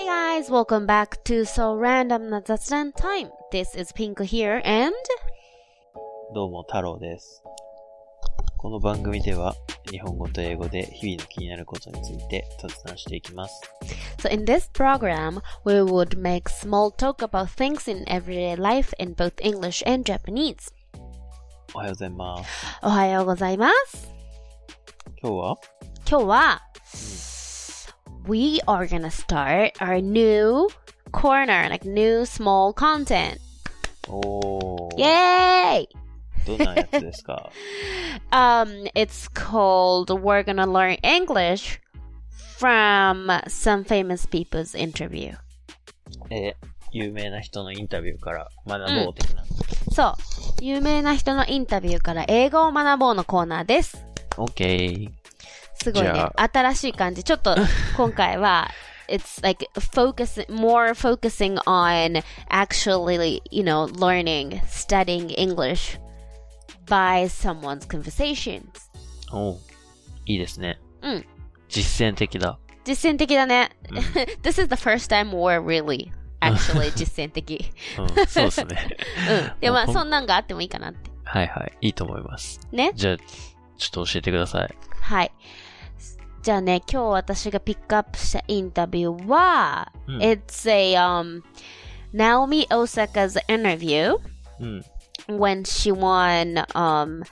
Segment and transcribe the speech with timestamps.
[0.00, 3.30] Hey guys, welcome back to So Random な雑談 Time.
[3.52, 4.94] This is Pink here and
[6.34, 7.42] どうも、太郎です。
[8.58, 9.54] この番組では、
[9.90, 13.60] 日本語と英語で日々の気になることについて雑談していきます。
[14.18, 19.14] so in this program, we would make small talk about things in everyday life in
[19.14, 20.72] both English and Japanese.
[21.74, 22.78] おはようございます。
[22.82, 24.08] おはようございます。
[25.22, 25.56] 今日は
[26.08, 26.62] 今日は、
[28.26, 30.68] We are gonna start our new
[31.12, 33.38] corner, like new small content.
[34.08, 34.96] おー。
[34.96, 35.88] Yay!
[36.46, 37.50] どんなやつですか
[38.30, 41.80] Um, it's called We're Gonna Learn English
[42.58, 45.36] from some famous people's interview.
[46.30, 49.44] えー有名な人のインタビューから学ぼう的な。
[49.92, 50.14] そう。
[50.64, 54.02] 有名な人のインタビューから英語を学ぼうのコーナーです。
[54.38, 55.10] オッケー。
[55.83, 56.25] すごいね。
[56.35, 57.23] 新しい感じ。
[57.23, 57.55] ちょっと
[57.97, 58.69] 今回は、
[59.07, 65.99] it's like focus, more focusing on actually, you know, learning, studying English
[66.87, 68.63] by someone's conversations.
[69.31, 69.57] おー
[70.25, 70.79] いいですね。
[71.01, 71.25] うん。
[71.67, 72.57] 実践的だ。
[72.83, 73.71] 実践的だね。
[73.89, 73.97] うん
[74.43, 77.71] This is the first time we're really actually 実践的。
[77.97, 78.97] うん、そうですね。
[79.55, 79.59] うん。
[79.59, 81.09] でもまあそんなんがあってもいいかなって。
[81.23, 81.77] はいはい。
[81.81, 82.59] いいと思います。
[82.71, 82.91] ね。
[82.95, 83.23] じゃあ、ちょ
[83.87, 84.75] っと教えてください。
[84.99, 85.31] はい。
[86.42, 91.42] じゃあね、今日私がピックアップしたインタビューは、うん It's a, um,
[92.14, 94.16] Naomi Osaka's interview
[94.60, 94.84] うん。
[95.28, 97.24] when she won, um,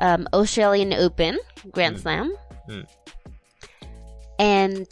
[0.00, 1.38] um, Australian Open
[1.72, 2.32] Grand Slam.
[2.68, 2.86] うん。
[4.38, 4.86] And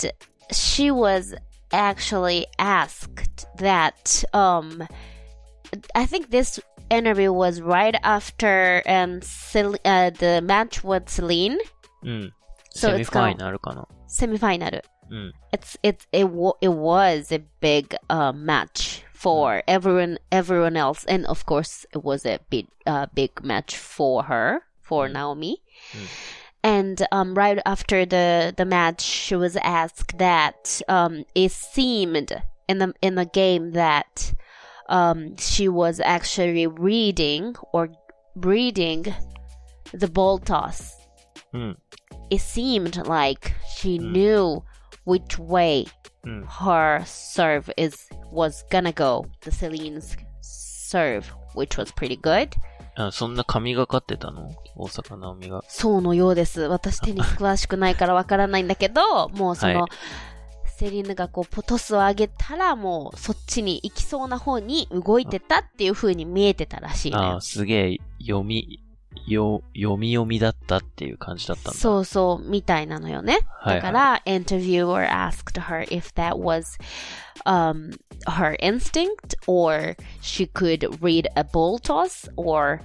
[0.52, 1.34] she was
[1.72, 4.86] actually asked that, um,
[5.94, 6.60] I think this
[6.91, 11.58] interview was right after, um, Cel- uh, the match with Celine,
[12.05, 12.32] うん。
[12.78, 14.81] So semi final かな semi final.
[15.09, 15.31] Mm.
[15.52, 16.28] It's it it
[16.61, 19.61] it was a big uh, match for hmm.
[19.67, 24.61] everyone everyone else, and of course it was a big uh, big match for her
[24.80, 25.14] for hmm.
[25.14, 25.64] Naomi.
[25.93, 26.08] Mm.
[26.64, 32.77] And um, right after the, the match, she was asked that um, it seemed in
[32.80, 34.33] the in the game that
[34.89, 37.89] um, she was actually reading or
[38.36, 39.16] reading
[39.93, 40.96] the ball toss
[41.57, 41.77] うん。
[42.29, 44.61] It seemed like she knew
[45.05, 45.87] which way
[46.23, 46.45] うん。
[46.45, 49.25] her serve is was gonna go.
[49.41, 51.23] The Celine's serve,
[51.55, 52.49] which was pretty good.
[52.95, 54.51] あ、そんな神がかってたの？
[54.75, 54.87] 大
[55.49, 55.63] が。
[55.67, 56.61] そうのようです。
[56.61, 59.89] 私テニス詳しくないからわからないんだけど、 もうその、はい
[60.77, 68.83] セリーヌがこうポトスを上げたらもうそっちに行きそうな方に動いてたっていう風に見えてたらしいのよああ、すげえ、読み、
[69.27, 71.80] よ、読み読みだったっていう感じだったんだ。
[71.80, 73.39] そうそう、みたいなのよね。
[73.60, 76.77] はいはいだから、interviewer asked her if that was
[77.45, 77.92] um,
[78.26, 82.82] her instinct or she could read a ball toss or,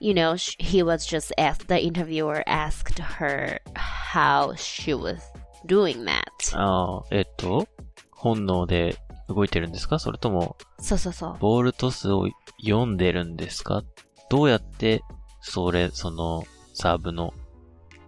[0.00, 5.20] you know, he was just asked, the interviewer asked her how she was
[5.66, 6.22] doing that.
[6.54, 7.66] ああ、えっと、
[8.12, 8.96] 本能で
[9.28, 11.36] 動いてるんですかそれとも、そうそうそう。
[11.38, 12.28] ボールトスを
[12.60, 13.82] 読んでるんですか
[14.30, 15.02] どうやって、
[15.42, 17.34] それ、その、サーブの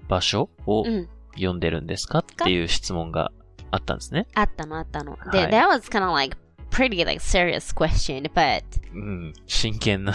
[0.09, 1.09] 場所をうん。
[1.34, 3.33] 読んでるんですかっていう質問が
[3.72, 4.28] あったんですね。
[4.34, 5.19] あったのあったの。
[5.33, 6.37] で、はい that was kind of like
[6.71, 8.62] pretty like serious question, but
[8.93, 10.15] うん、真剣な、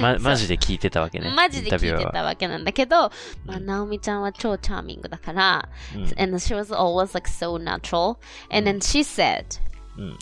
[0.00, 1.30] ま、マジで聞いてたわけね。
[1.34, 3.10] マジで聞いてインタビュアーはたわけなんだけど、
[3.44, 8.16] まあ、うんナオミちゃんは超チャーミングだから、うん and she was always like so natural.
[8.50, 9.44] And then she said,
[9.98, 10.18] うん。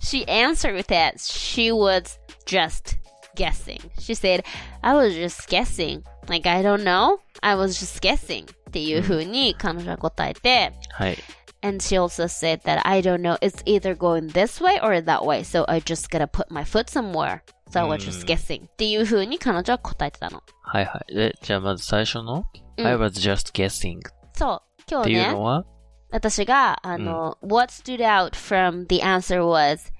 [0.00, 2.96] she answered that she was just
[3.39, 3.79] guessing.
[3.99, 4.43] She said,
[4.81, 6.03] I was just guessing.
[6.27, 7.19] Like, I don't know.
[7.43, 8.45] I was just guessing.
[8.69, 11.17] っていう風に彼女は答えて、はい。
[11.61, 13.37] and she also said that I don't know.
[13.41, 15.43] It's either going this way or that way.
[15.43, 17.41] So I just gotta put my foot somewhere.
[17.71, 18.67] So I was just うん guessing.
[18.67, 20.43] っていう風に彼女は答えてたの。
[20.61, 21.15] はいはい。
[21.15, 22.43] で、じゃあまず最初の、
[22.77, 24.01] うん I was just guessing っ
[24.33, 24.61] そう。
[24.89, 25.65] 今日ねていうの、は、
[26.11, 29.91] 私が、あの、what stood out from the answer was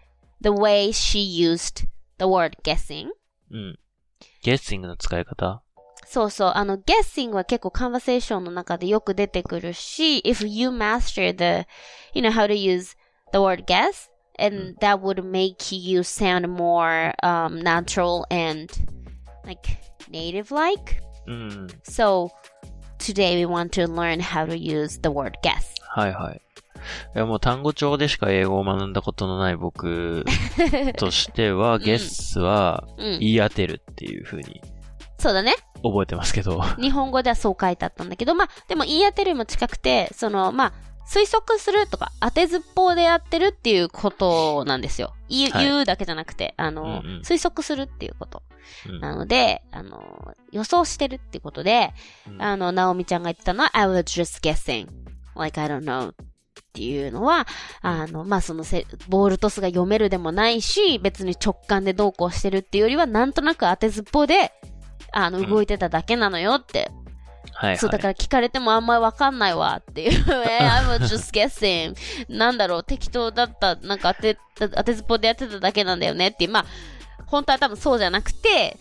[0.41, 1.87] the way she used
[2.19, 3.07] the word guessing.
[3.51, 3.79] うん。
[4.43, 5.61] guessing の使い方
[6.05, 6.51] そうそう。
[6.55, 11.67] あの、guessing は結構 conversation の中でよく出てくるし、if you master the,
[12.13, 12.95] you know, how to use
[13.31, 18.69] the word guess, and that would make you sound more um, natural and
[19.45, 19.77] like
[20.09, 21.01] native-like.
[21.27, 21.67] うん。
[21.83, 22.29] So
[22.99, 25.75] today we want to learn how to use the word guess.
[25.89, 26.33] はいは
[27.14, 27.16] い。
[27.16, 30.24] いやもう単語帳でしか英語を学んだことのない僕
[30.96, 33.18] としては、 ゲスはうん。
[33.20, 34.60] 言い当てるっていう風に
[35.18, 35.54] そうだね。
[35.82, 36.62] 覚えてますけど。
[36.80, 40.72] 日本語ではそう書いてあったんだけど、まあ、でも言い当てるも近くて、その、まあ、
[41.06, 45.12] 推測するとか、当てずっぽうでやってるっていうことなんですよ。
[45.28, 48.42] 言う,、はい言うだけじゃなくて、あの、うんうん推測するっていうこと。
[48.88, 51.92] うんなので、あの、予想してるっていうことで、
[52.28, 54.86] うんあの、ナオミちゃんが言ってたのは、I was just guessing.
[55.34, 56.14] Like, I don't know.
[56.70, 57.48] っていうのは、
[57.82, 64.52] あの、まあ、そのせ、ボールトスが読めるでもないし、別に直感でどうこうしてるっていうよりは、なんとなく当てずっぽうで、
[65.12, 66.90] あの、うん動いてただけなのよって。
[67.52, 67.78] はいはい。
[67.78, 70.24] そう、だから聞かれてもあんまりわかんないわっていう。
[70.48, 71.94] え、I was just guessing.
[72.28, 76.50] なんだろう、適当だった、なんか当て、当てずっぽうでやってただけなんだよねっていう。
[76.50, 76.66] まあ、
[77.26, 78.78] 本当は多分そうじゃなくて、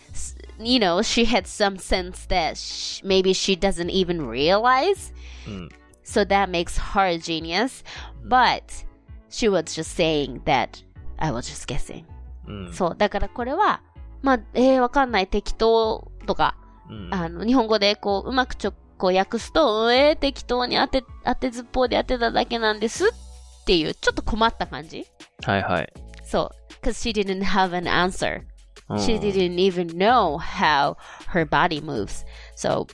[0.58, 5.12] you know, she had some sense that sh maybe she doesn't even realize.
[5.46, 5.68] うん。
[6.10, 7.84] So that makes her a genius.
[8.24, 8.84] But
[9.28, 10.82] she was just saying that
[11.18, 12.04] I was just guessing.
[12.48, 12.72] うん。
[12.72, 12.96] そう。
[12.96, 13.80] だからこれは、
[14.22, 16.56] まあ、えー、わかんない、適当とか、
[16.88, 17.14] うん。
[17.14, 25.06] あの、日本語でこう、うまくちょ、こう訳すと、えー、適当に当て、当てずっぽうで当てただけなんですっていう、ちょっと困った感じ
[25.46, 25.92] はいはい。
[26.24, 26.84] そう。
[26.84, 28.42] cause she didn't have an answer.
[28.88, 30.96] うん She didn't even know how
[31.28, 32.26] her body moves.
[32.56, 32.88] So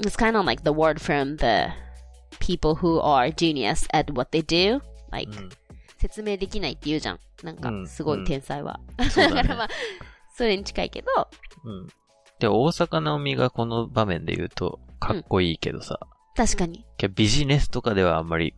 [0.00, 1.68] it's kind of like the word from the
[2.42, 4.80] people who are genius at what they do.
[5.10, 5.50] Like, うん
[5.98, 7.20] 説明できないって言うじゃん。
[7.44, 8.80] なんかう、んすごい天才は。
[9.08, 9.68] そうだねだからまあ、
[10.36, 11.06] それに近いけど、
[11.64, 11.86] うん。
[12.40, 16.00] で、大阪なおみがこの場面で言うと、かっこいいけどさ、
[16.34, 16.84] 確かに。
[17.14, 18.54] ビジネスとかではあんまり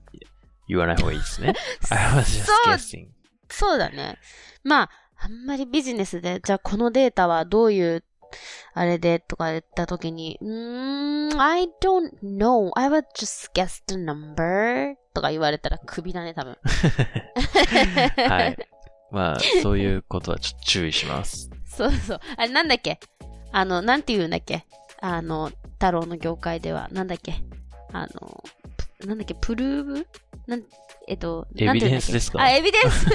[0.68, 1.52] 言わない方がいいですね。
[1.90, 3.08] I was just guessing.
[3.50, 4.16] そうだね。
[4.62, 8.04] まあ、あんまりビジネスで、じゃあこのデータはどういう、
[8.74, 12.70] あれでとか言ったときに、うーん、I don't know.
[12.74, 16.56] I would just guess the number とか言われたらクビだね、多分。
[18.28, 18.56] はい。
[19.10, 21.50] まあ、 そういうことはちょっと注意します。
[21.66, 22.20] そうそう。
[22.36, 22.98] あれなんだっけ？
[23.52, 24.64] あの、なんて言うんだっけ？
[25.00, 27.34] あの、太郎の業界では、なんだっけ？
[27.92, 28.42] あの、
[29.00, 29.34] プなんだっけ？
[29.34, 30.06] プルーブ？
[30.46, 30.62] なん、
[31.06, 32.40] えっと、エビデンスですか？
[32.42, 33.06] あ、エビデンス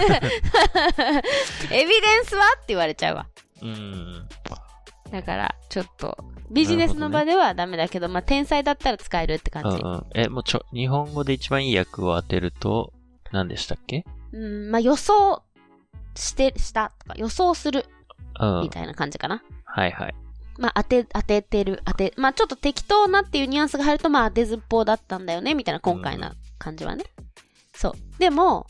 [1.73, 2.43] エビデンスは？
[2.55, 3.27] って言われちゃうわ。
[3.61, 4.27] うん。
[5.11, 6.17] だから、ちょっと、
[6.51, 9.77] ビジネスの場ではダメだけど、まあ、天才だったら使えるって感じ。
[9.77, 10.05] うんうん。
[10.13, 12.93] え、もうちょ、日本語で一番いい訳を当てると、
[13.31, 14.05] 何でしたっけ？
[14.33, 15.43] うん、まあ、予想
[16.15, 17.85] して、したとか、予想する
[18.39, 18.61] うん。
[18.61, 19.43] みたいな感じかな。
[19.65, 20.15] はいはい。
[20.57, 27.05] まあ、当て、当ててる、当て、まあ、ちょっと適当なっていうニュアンスが入ると、まあ、当てずっぽうだったんだよね、みたいな今回な感じはね。
[27.73, 27.93] そう。
[28.19, 28.67] でも、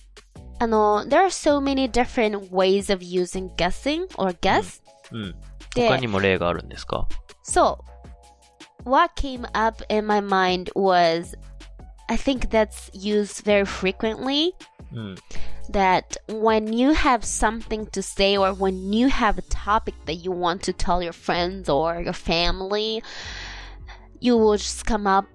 [0.60, 4.82] あの、there are so many different ways of using guessing or guess.
[5.12, 5.36] うん。
[5.75, 7.09] で他にも例があるんですか
[7.45, 7.79] So,
[8.85, 11.37] what came up in my mind was
[12.09, 14.53] I think that's used very frequently
[14.93, 15.17] うん。
[15.71, 20.31] that when you have something to say or when you have a topic that you
[20.31, 23.03] want to tell your friends or your family,
[24.21, 25.27] you will just come up,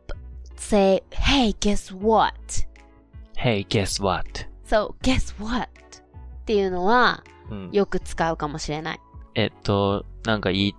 [0.56, 2.65] say, Hey, guess what?
[3.38, 4.45] Hey, guess what?
[4.65, 5.67] So, guess what?
[6.41, 7.69] っていうのはうん。
[7.71, 9.00] よく使うかもしれない。
[9.35, 10.74] えっと、 なんかいい、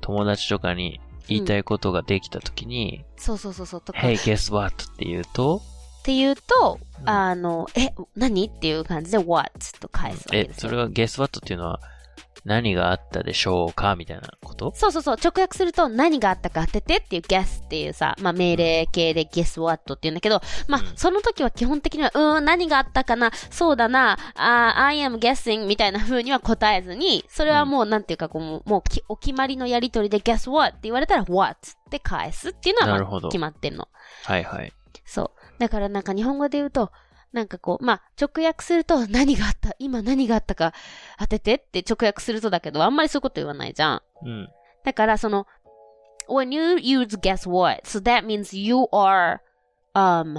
[0.00, 3.80] 友達とかに言いたいことができたときに、そうそうそうそう。
[3.80, 4.84] とか Hey, guess what?
[4.84, 5.62] って言うと、
[6.00, 10.68] っていうと、うんあの、え、何っていう感じで what と返すわけえ、ですよ。
[10.70, 11.38] それは guess what?
[11.38, 11.80] っていうのは
[12.44, 13.96] 何があったでしょうか？
[13.96, 14.72] みたいなこと？
[14.74, 15.16] そうそうそう。
[15.16, 33.88] 直訳すると何があったか当ててっていう guess っていうさ、まあ命令形で guess what って言うんだけど、まあうんその時は基本的には、うーん、何があったかな、そうだな、あー I am guessing みたいな風には答えずに、それはもうなんていうかこう、もうお決まりのやりとりで guess what って言われたら what って返すっていうのはまあ決まってるの。
[34.24, 34.72] はいはい。
[35.04, 35.58] そう。
[35.58, 36.90] だからなんか日本語で言うと、
[37.32, 40.72] なんかこう、まあ、直訳すると何があった今何があったか
[41.18, 44.02] 当ててって直訳するとだけど、あんまりそういうこと言わないじゃん。
[44.24, 44.48] うん。
[44.86, 45.48] だからその、
[46.28, 49.40] when you use guess what, so that means you are,
[49.94, 50.38] um,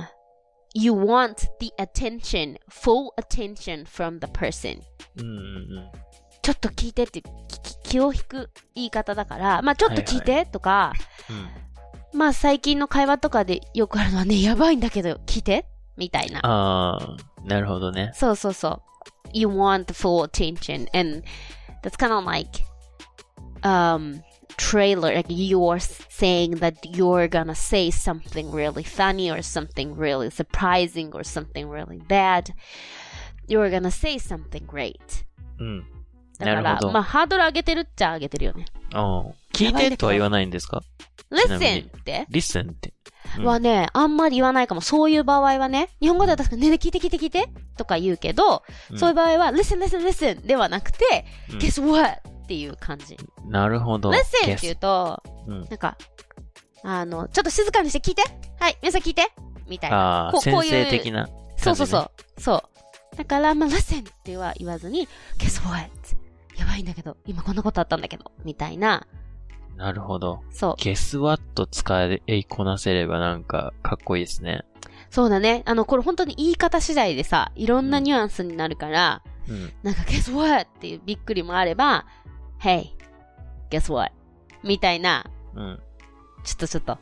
[0.74, 4.80] you want the attention, full attention from the person.
[6.42, 7.22] ちょっと聞いてって
[7.84, 10.94] 気を引く言い方だから、まあちょっと聞いてとか、
[11.30, 12.18] うん。
[12.18, 15.66] まあ最近の会話とかでよくあるのはね、やばいんだけど聞いて
[15.98, 16.40] みたいな。
[16.44, 18.12] ああ、なるほどね。
[18.14, 18.82] そうそうそう。
[19.34, 21.22] You want the full attention and
[21.84, 22.64] that's kind of like
[23.64, 24.22] um
[24.58, 31.14] trailer like you're saying that you're gonna say something really funny or something really surprising
[31.14, 32.54] or something really bad.
[33.48, 35.24] You're gonna say something great.
[35.60, 35.97] うん。
[36.40, 38.66] だから、まあハードル上げてるっちゃ上げてるよね。
[38.94, 39.24] ああ。
[39.54, 40.82] 聞いてとは言わないんですか
[41.32, 42.94] ？Listen にって ?listen って。
[43.38, 44.80] うんはね、あんまり言わないかも。
[44.82, 47.50] そういう場合はね、日本語では確かにねえねえ聞いて聞いて聞いて？
[47.78, 52.22] とか言うけど、うんそういう場合は listen, listen, listen ではなくて、うん guess what?
[52.44, 53.18] っていう感じ。
[53.46, 54.12] なるほど。
[54.12, 55.62] listen って言うと、うん。
[55.62, 55.98] なんか、
[56.84, 58.24] あの、ちょっと静かにして聞いて
[58.60, 59.28] はい、皆さん聞いて
[59.68, 59.98] みたいな。
[59.98, 61.28] ああ、先こうこういう生的な、
[61.58, 62.12] そうそうそう。
[62.42, 62.64] そ
[63.14, 63.16] う。
[63.18, 65.08] だから、まあ、listen っては言わずに、
[65.40, 65.90] guess what?
[66.58, 69.08] やばいんだけど、今こんなことあったんだけど、みたいな。
[69.76, 70.42] なるほど。
[70.50, 70.76] そう。
[70.84, 74.64] ゲスワット使いこなせればなんかかっこいいですね。
[75.12, 75.64] そうだね。
[75.66, 79.72] あの、これ本当に言い方次第でさ、いろんなニュアンスになるから、うん。
[79.84, 80.64] なんか guess what?
[80.64, 82.06] っていうびっくりもあれば、
[82.60, 82.88] hey,
[83.70, 84.12] guess what?
[84.64, 85.80] みたいな、うん。
[86.44, 86.98] ちょっとちょっと、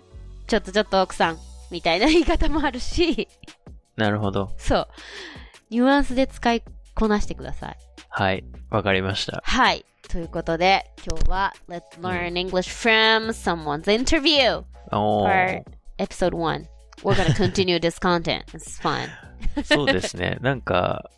[0.48, 1.38] ちょっとちょっと奥さん、
[1.72, 3.28] みたいな言い方もあるし、
[3.96, 4.52] なるほど。
[4.58, 4.88] そう。
[5.70, 7.78] ニュアンスで使いこなしてください。
[8.18, 8.46] はい。
[8.70, 9.44] わかりました。
[9.44, 9.84] はい。
[10.08, 15.62] ということで、今日は Let's learn English from someone's interview おー。
[15.98, 16.66] episode 1.
[17.04, 18.46] We're gonna continue this content.
[18.54, 19.10] It's fun.
[19.66, 20.38] そうですね。
[20.40, 21.10] なんか、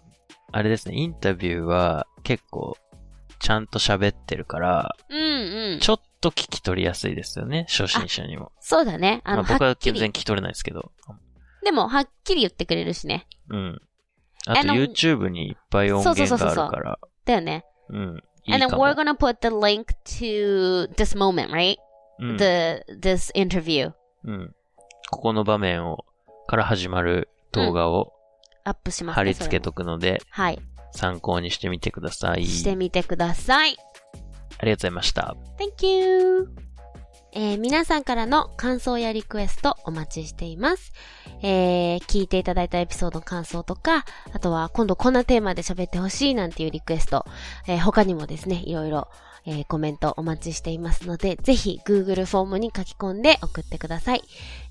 [0.52, 0.96] あれですね。
[0.96, 2.76] インタビューは結構、
[3.38, 5.80] ちゃんと喋ってるから、うんうん。
[5.80, 7.68] ちょっと聞き取りやすいですよね。
[7.70, 8.52] 初心者にも。
[8.60, 9.22] そうだね。
[9.24, 9.76] あの、まあ、僕は。
[9.80, 10.92] 全然聞き取れないですけど。
[11.64, 13.28] でも、はっきり言ってくれるしね。
[13.52, 13.82] うん。
[14.48, 17.00] あと YouTube にいっぱい音源があるから。
[17.26, 17.66] だよね。
[17.90, 18.24] うん。
[18.50, 18.94] And then we're。
[18.96, 21.76] gonna put the link to this moment, right?
[22.20, 22.38] うん。
[22.38, 23.92] The, this interview.
[24.24, 24.56] うん。
[25.12, 26.06] ここの場面を、
[26.48, 28.14] から始まる動画を
[28.64, 29.16] アップします、ね。
[29.16, 30.60] 貼り付けとくので、はい。
[30.92, 32.46] 参考にしてみてください。
[32.46, 33.78] してみてください。
[34.60, 35.36] ありがとうございました。
[35.60, 36.67] Thank you!
[37.34, 40.94] えー皆さんからの感想やリクエストお待ちしています。
[41.42, 47.26] えー聞いていただいたエピソードの感想とか、あとは今度こんなテーマで喋ってほしいなんていうリクエスト、
[47.68, 49.08] えー他にもですね、いろいろ、
[49.48, 54.22] えーコメントお待ちしていますので、ぜひ Google フォームに書き込んで送ってください。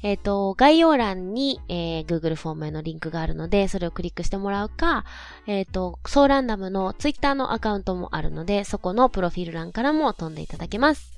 [0.02, 5.04] えっ、と、概要欄に、えー Google フォームへのリンクがあるので、それをクリックしてもらうか、
[5.46, 11.16] えっ、と、ソーランダムの Twitter のアカウントもあるので、そこのプロフィール欄からも飛んでいただけます。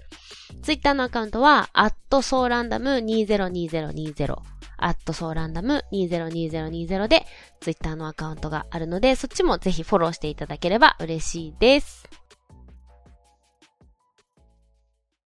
[0.63, 4.37] Twitter のアカウントは、アットソーランダム202020、
[4.77, 7.27] アットソーランダム202020で、
[7.61, 12.09] Twitter のアカウントがあるので、そっちもぜひフォローしていただければ嬉しいです。